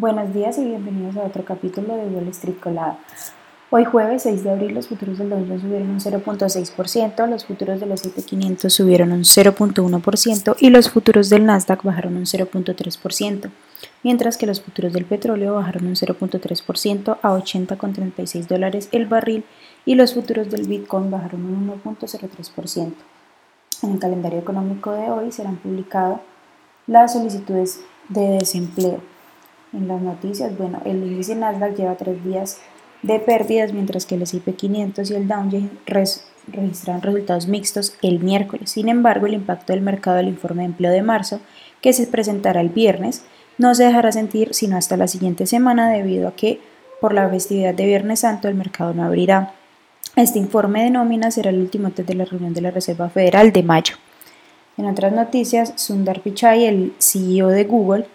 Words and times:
Buenos 0.00 0.32
días 0.32 0.56
y 0.58 0.64
bienvenidos 0.64 1.16
a 1.16 1.24
otro 1.24 1.44
capítulo 1.44 1.96
de 1.96 2.06
Wall 2.06 2.28
Street 2.28 2.60
Colada. 2.62 3.00
Hoy 3.70 3.84
jueves 3.84 4.22
6 4.22 4.44
de 4.44 4.50
abril 4.52 4.72
los 4.72 4.86
futuros 4.86 5.18
del 5.18 5.28
Dow 5.28 5.44
Jones 5.44 5.62
subieron 5.62 5.90
un 5.90 5.98
0.6%, 5.98 7.28
los 7.28 7.44
futuros 7.44 7.80
de 7.80 7.86
los 7.86 8.02
S&P 8.02 8.22
500 8.22 8.72
subieron 8.72 9.10
un 9.10 9.24
0.1% 9.24 10.56
y 10.60 10.70
los 10.70 10.88
futuros 10.88 11.30
del 11.30 11.46
Nasdaq 11.46 11.82
bajaron 11.82 12.16
un 12.16 12.26
0.3%, 12.26 13.50
mientras 14.04 14.36
que 14.36 14.46
los 14.46 14.60
futuros 14.60 14.92
del 14.92 15.04
petróleo 15.04 15.54
bajaron 15.54 15.88
un 15.88 15.96
0.3% 15.96 17.18
a 17.20 17.30
80,36 17.30 18.46
dólares 18.46 18.88
el 18.92 19.06
barril 19.06 19.44
y 19.84 19.96
los 19.96 20.14
futuros 20.14 20.48
del 20.48 20.68
Bitcoin 20.68 21.10
bajaron 21.10 21.44
un 21.44 21.82
1.03%. 21.84 22.92
En 23.82 23.90
el 23.90 23.98
calendario 23.98 24.38
económico 24.38 24.92
de 24.92 25.10
hoy 25.10 25.32
serán 25.32 25.56
publicadas 25.56 26.20
las 26.86 27.14
solicitudes 27.14 27.80
de 28.08 28.38
desempleo 28.38 29.17
en 29.72 29.88
las 29.88 30.00
noticias, 30.00 30.56
bueno, 30.56 30.80
el 30.84 30.96
índice 30.96 31.34
Nasdaq 31.34 31.76
lleva 31.76 31.96
tres 31.96 32.24
días 32.24 32.60
de 33.02 33.20
pérdidas, 33.20 33.72
mientras 33.72 34.06
que 34.06 34.16
el 34.16 34.22
S&P 34.22 34.54
500 34.54 35.10
y 35.10 35.14
el 35.14 35.28
Dow 35.28 35.48
Jones 35.50 36.24
registraron 36.46 37.02
resultados 37.02 37.46
mixtos 37.46 37.94
el 38.02 38.20
miércoles. 38.20 38.70
Sin 38.70 38.88
embargo, 38.88 39.26
el 39.26 39.34
impacto 39.34 39.72
del 39.72 39.82
mercado 39.82 40.16
del 40.16 40.28
informe 40.28 40.62
de 40.62 40.66
empleo 40.66 40.90
de 40.90 41.02
marzo, 41.02 41.40
que 41.80 41.92
se 41.92 42.06
presentará 42.06 42.60
el 42.60 42.70
viernes, 42.70 43.24
no 43.58 43.74
se 43.74 43.84
dejará 43.84 44.12
sentir 44.12 44.54
sino 44.54 44.76
hasta 44.76 44.96
la 44.96 45.08
siguiente 45.08 45.46
semana 45.46 45.90
debido 45.90 46.28
a 46.28 46.34
que 46.34 46.60
por 47.00 47.12
la 47.12 47.28
festividad 47.28 47.74
de 47.74 47.86
Viernes 47.86 48.20
Santo 48.20 48.48
el 48.48 48.54
mercado 48.54 48.94
no 48.94 49.04
abrirá. 49.04 49.52
Este 50.16 50.38
informe 50.38 50.82
de 50.82 50.90
nómina 50.90 51.30
será 51.30 51.50
el 51.50 51.60
último 51.60 51.86
antes 51.86 52.06
de 52.06 52.14
la 52.14 52.24
reunión 52.24 52.54
de 52.54 52.60
la 52.60 52.70
Reserva 52.70 53.08
Federal 53.08 53.52
de 53.52 53.62
mayo. 53.62 53.94
En 54.76 54.86
otras 54.86 55.12
noticias, 55.12 55.72
Sundar 55.76 56.20
Pichai, 56.20 56.64
el 56.64 56.92
CEO 56.98 57.48
de 57.48 57.64
Google, 57.64 58.06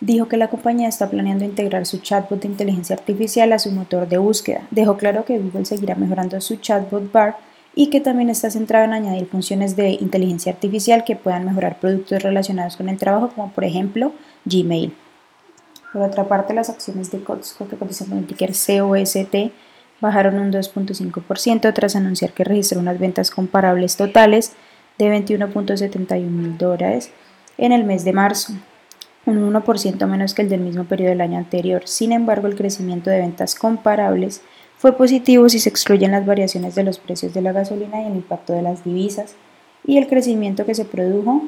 dijo 0.00 0.28
que 0.28 0.36
la 0.36 0.48
compañía 0.48 0.88
está 0.88 1.10
planeando 1.10 1.44
integrar 1.44 1.86
su 1.86 1.98
chatbot 1.98 2.40
de 2.40 2.48
inteligencia 2.48 2.96
artificial 2.96 3.52
a 3.52 3.58
su 3.58 3.70
motor 3.70 4.08
de 4.08 4.18
búsqueda. 4.18 4.66
Dejó 4.70 4.96
claro 4.96 5.24
que 5.24 5.38
Google 5.38 5.64
seguirá 5.64 5.94
mejorando 5.94 6.40
su 6.40 6.56
chatbot 6.56 7.12
bar 7.12 7.36
y 7.74 7.88
que 7.88 8.00
también 8.00 8.30
está 8.30 8.50
centrado 8.50 8.84
en 8.84 8.94
añadir 8.94 9.26
funciones 9.26 9.76
de 9.76 9.90
inteligencia 9.90 10.52
artificial 10.52 11.04
que 11.04 11.16
puedan 11.16 11.44
mejorar 11.44 11.78
productos 11.78 12.22
relacionados 12.22 12.76
con 12.76 12.88
el 12.88 12.98
trabajo, 12.98 13.30
como 13.34 13.52
por 13.52 13.64
ejemplo 13.64 14.12
Gmail. 14.44 14.94
Por 15.92 16.02
otra 16.02 16.24
parte, 16.24 16.54
las 16.54 16.70
acciones 16.70 17.10
de 17.10 17.22
Costco 17.22 17.68
que 17.68 17.76
cotizan 17.76 18.08
con 18.08 18.18
el 18.18 18.26
ticker 18.26 18.50
COST 18.50 19.34
bajaron 20.00 20.38
un 20.38 20.52
2.5% 20.52 21.74
tras 21.74 21.96
anunciar 21.96 22.32
que 22.32 22.44
registró 22.44 22.80
unas 22.80 22.98
ventas 22.98 23.30
comparables 23.30 23.96
totales 23.96 24.52
de 24.98 25.06
21.71 25.06 26.20
mil 26.20 26.58
dólares 26.58 27.10
en 27.58 27.72
el 27.72 27.84
mes 27.84 28.04
de 28.04 28.12
marzo, 28.12 28.54
un 29.26 29.52
1% 29.52 30.06
menos 30.06 30.34
que 30.34 30.42
el 30.42 30.48
del 30.48 30.60
mismo 30.60 30.84
periodo 30.84 31.10
del 31.10 31.20
año 31.20 31.38
anterior. 31.38 31.82
Sin 31.84 32.12
embargo, 32.12 32.46
el 32.46 32.56
crecimiento 32.56 33.10
de 33.10 33.18
ventas 33.18 33.54
comparables 33.54 34.42
fue 34.78 34.96
positivo 34.96 35.48
si 35.48 35.58
se 35.58 35.68
excluyen 35.68 36.12
las 36.12 36.24
variaciones 36.24 36.74
de 36.74 36.84
los 36.84 36.98
precios 36.98 37.34
de 37.34 37.42
la 37.42 37.52
gasolina 37.52 38.02
y 38.02 38.06
el 38.06 38.16
impacto 38.16 38.54
de 38.54 38.62
las 38.62 38.82
divisas. 38.82 39.34
Y 39.84 39.98
el 39.98 40.06
crecimiento 40.06 40.64
que 40.64 40.74
se 40.74 40.84
produjo, 40.84 41.42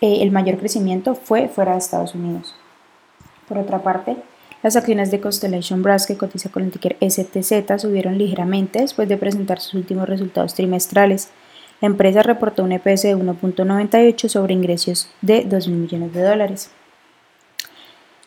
eh, 0.00 0.18
el 0.22 0.32
mayor 0.32 0.58
crecimiento 0.58 1.14
fue 1.14 1.48
fuera 1.48 1.72
de 1.72 1.78
Estados 1.78 2.14
Unidos. 2.14 2.56
Por 3.48 3.58
otra 3.58 3.82
parte, 3.82 4.16
las 4.62 4.76
acciones 4.76 5.10
de 5.10 5.20
Constellation 5.20 5.82
Brass, 5.82 6.06
que 6.06 6.16
cotiza 6.16 6.48
con 6.48 6.62
el 6.62 6.70
ticker 6.70 6.96
STZ, 7.00 7.80
subieron 7.80 8.18
ligeramente 8.18 8.80
después 8.80 9.08
de 9.08 9.16
presentar 9.16 9.60
sus 9.60 9.74
últimos 9.74 10.08
resultados 10.08 10.54
trimestrales. 10.54 11.30
La 11.80 11.86
empresa 11.86 12.22
reportó 12.22 12.62
un 12.62 12.72
EPS 12.72 13.02
de 13.02 13.16
1.98 13.16 14.28
sobre 14.28 14.54
ingresos 14.54 15.08
de 15.20 15.44
2 15.44 15.68
millones 15.68 16.12
de 16.12 16.22
dólares. 16.22 16.70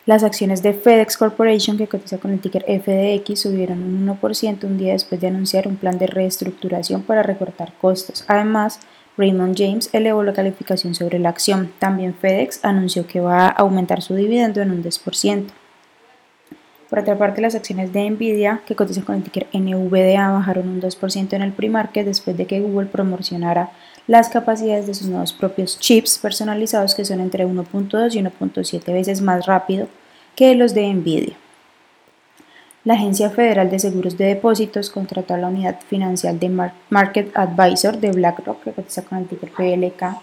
Las 0.06 0.24
acciones 0.24 0.62
de 0.62 0.74
FedEx 0.74 1.18
Corporation, 1.18 1.78
que 1.78 1.88
cotiza 1.88 2.20
con 2.20 2.32
el 2.32 2.40
ticker 2.40 2.64
FDX, 2.64 3.40
subieron 3.40 3.82
un 3.82 4.08
1% 4.08 4.64
un 4.66 4.78
día 4.78 4.94
después 4.94 5.20
de 5.20 5.28
anunciar 5.28 5.68
un 5.68 5.78
plan 5.78 5.98
de 5.98 6.06
reestructuración 6.06 7.02
para 7.02 7.24
recortar 7.24 7.74
costos. 7.82 8.24
Además, 8.28 8.80
Raymond 9.18 9.58
James 9.58 9.90
elevó 9.94 10.22
la 10.22 10.34
calificación 10.34 10.94
sobre 10.94 11.18
la 11.18 11.30
acción. 11.30 11.72
También 11.80 12.14
FedEx 12.14 12.64
anunció 12.64 13.08
que 13.08 13.20
va 13.20 13.48
a 13.48 13.50
aumentar 13.50 14.04
su 14.04 14.14
dividendo 14.14 14.62
en 14.62 14.70
un 14.70 14.84
10%. 14.84 15.46
Por 16.88 17.00
otra 17.00 17.18
parte, 17.18 17.42
las 17.42 17.56
acciones 17.56 17.92
de 17.92 18.08
Nvidia, 18.08 18.62
que 18.68 18.76
cotizan 18.76 19.06
con 19.06 19.16
el 19.16 19.24
ticker 19.24 19.48
NVDA, 19.54 20.30
bajaron 20.30 20.68
un 20.68 20.82
2% 20.82 21.34
en 21.34 21.42
el 21.42 21.52
pre-market 21.52 22.06
después 22.06 22.38
de 22.38 22.46
que 22.46 22.60
Google 22.60 22.86
promocionara 22.86 23.72
las 24.08 24.30
capacidades 24.30 24.88
de 24.88 24.94
sus 24.94 25.08
nuevos 25.08 25.34
propios 25.34 25.80
chips 25.80 26.18
personalizados 26.18 26.94
que 26.94 27.06
son 27.06 27.20
entre 27.20 27.46
1.2 27.46 28.14
y 28.14 28.20
1.7 28.22 28.94
veces 28.94 29.22
más 29.22 29.46
rápido 29.46 29.88
que 30.36 30.54
los 30.56 30.74
de 30.74 30.94
Nvidia. 30.94 31.36
La 32.84 32.94
Agencia 32.94 33.32
Federal 33.32 33.72
de 33.72 33.80
Seguros 33.80 34.16
de 34.16 34.26
Depósitos 34.26 34.92
contrató 34.92 35.34
a 35.34 35.38
la 35.38 35.48
unidad 35.48 35.80
financiera 35.88 36.38
de 36.38 36.50
Market 36.90 37.36
Advisor 37.36 37.98
de 37.98 38.12
BlackRock, 38.12 38.64
que 38.64 38.74
cotiza 38.74 39.02
con 39.02 39.18
el 39.18 39.28
ticker 39.28 39.50
PLK, 39.52 40.22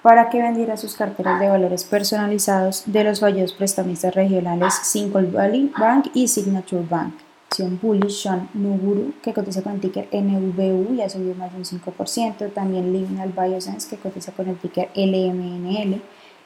para 0.00 0.30
que 0.30 0.40
vendiera 0.40 0.78
sus 0.78 0.94
carteras 0.94 1.38
de 1.38 1.50
valores 1.50 1.84
personalizados 1.84 2.84
de 2.86 3.04
los 3.04 3.20
fallidos 3.20 3.52
prestamistas 3.52 4.14
regionales 4.14 4.72
Single 4.82 5.30
Valley 5.30 5.70
Bank 5.78 6.06
y 6.14 6.26
Signature 6.26 6.86
Bank 6.88 7.12
bullish 7.58 8.22
Sean 8.22 8.48
Nuguru, 8.54 9.12
que 9.22 9.32
cotiza 9.32 9.62
con 9.62 9.74
el 9.74 9.80
ticker 9.80 10.08
NVU 10.12 10.94
y 10.94 11.02
ha 11.02 11.10
subido 11.10 11.34
más 11.34 11.52
de 11.52 11.58
un 11.58 11.64
5%. 11.64 12.52
También 12.52 12.92
Liminal 12.92 13.32
Biosense, 13.32 13.88
que 13.88 13.96
cotiza 13.96 14.32
con 14.32 14.48
el 14.48 14.56
ticker 14.56 14.88
LMNL 14.94 16.00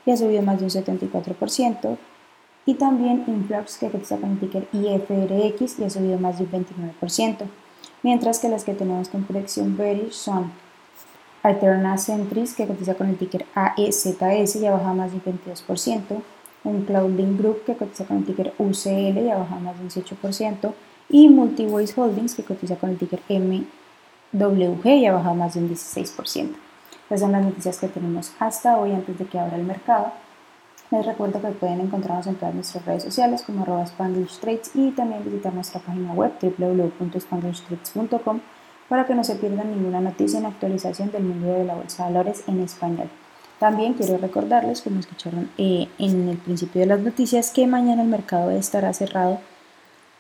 y 0.06 0.10
ha 0.10 0.16
subido 0.16 0.42
más 0.42 0.58
de 0.58 0.64
un 0.64 0.70
74%. 0.70 1.96
Y 2.66 2.74
también 2.74 3.24
Influx, 3.26 3.76
que 3.76 3.90
cotiza 3.90 4.16
con 4.16 4.32
el 4.32 4.40
ticker 4.40 4.66
IFRX 4.72 5.78
y 5.78 5.84
ha 5.84 5.90
subido 5.90 6.18
más 6.18 6.38
de 6.38 6.44
un 6.44 6.64
29%. 7.00 7.44
Mientras 8.02 8.38
que 8.38 8.48
las 8.48 8.64
que 8.64 8.74
tenemos 8.74 9.08
con 9.08 9.24
predicción 9.24 9.76
bearish 9.76 10.12
son 10.12 10.52
Alterna 11.42 11.98
Centris, 11.98 12.54
que 12.54 12.66
cotiza 12.66 12.94
con 12.94 13.08
el 13.08 13.18
ticker 13.18 13.44
AEZS 13.54 14.56
y 14.56 14.66
ha 14.66 14.72
bajado 14.72 14.94
más 14.94 15.10
de 15.10 15.18
un 15.18 15.38
22%. 15.38 16.22
Un 16.64 16.86
Cloudlink 16.86 17.38
Group, 17.38 17.64
que 17.66 17.76
cotiza 17.76 18.06
con 18.06 18.18
el 18.18 18.24
ticker 18.24 18.54
UCL 18.56 19.18
y 19.18 19.28
ha 19.28 19.36
bajado 19.36 19.60
más 19.60 19.76
de 19.76 19.82
un 19.82 19.90
18% 19.90 20.72
y 21.08 21.28
Multiways 21.28 21.96
Holdings, 21.96 22.34
que 22.34 22.44
cotiza 22.44 22.76
con 22.76 22.90
el 22.90 22.98
ticker 22.98 23.20
MWG 23.28 24.86
y 24.86 25.06
ha 25.06 25.12
bajado 25.12 25.34
más 25.34 25.54
de 25.54 25.60
un 25.60 25.70
16%. 25.70 26.54
Esas 27.06 27.20
son 27.20 27.32
las 27.32 27.44
noticias 27.44 27.78
que 27.78 27.88
tenemos 27.88 28.32
hasta 28.38 28.78
hoy 28.78 28.92
antes 28.92 29.18
de 29.18 29.26
que 29.26 29.38
abra 29.38 29.56
el 29.56 29.64
mercado. 29.64 30.12
Les 30.90 31.04
recuerdo 31.04 31.40
que 31.40 31.48
pueden 31.48 31.80
encontrarnos 31.80 32.26
en 32.26 32.36
todas 32.36 32.54
nuestras 32.54 32.84
redes 32.84 33.02
sociales 33.02 33.42
como 33.42 33.62
arroba 33.62 33.84
Spanglish 33.84 34.38
Trades 34.38 34.70
y 34.74 34.90
también 34.92 35.24
visitar 35.24 35.52
nuestra 35.52 35.80
página 35.80 36.12
web 36.12 36.32
www.spanglishtrades.com 36.40 38.40
para 38.88 39.06
que 39.06 39.14
no 39.14 39.24
se 39.24 39.36
pierdan 39.36 39.70
ninguna 39.70 40.00
noticia 40.00 40.38
en 40.38 40.46
actualización 40.46 41.10
del 41.10 41.24
mundo 41.24 41.52
de 41.52 41.64
la 41.64 41.74
bolsa 41.74 42.06
de 42.06 42.12
valores 42.12 42.44
en 42.46 42.60
español. 42.60 43.08
También 43.58 43.94
quiero 43.94 44.18
recordarles, 44.18 44.82
como 44.82 45.00
escucharon 45.00 45.50
eh, 45.58 45.88
en 45.98 46.28
el 46.28 46.36
principio 46.38 46.80
de 46.80 46.86
las 46.86 47.00
noticias, 47.00 47.50
que 47.50 47.66
mañana 47.66 48.02
el 48.02 48.08
mercado 48.08 48.50
estará 48.50 48.92
cerrado 48.92 49.40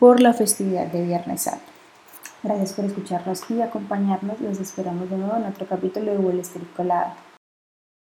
por 0.04 0.20
la 0.20 0.34
festividad 0.34 0.86
de 0.88 1.00
Viernes 1.00 1.40
Santo. 1.40 1.64
Gracias 2.42 2.74
por 2.74 2.84
escucharnos 2.84 3.40
y 3.50 3.62
acompañarnos. 3.62 4.38
Los 4.38 4.60
esperamos 4.60 5.08
de 5.08 5.16
nuevo 5.16 5.34
en 5.34 5.44
otro 5.44 5.66
capítulo 5.66 6.12
de 6.12 6.18
Wall 6.18 6.40
Street 6.40 6.66
Colada. 6.76 7.16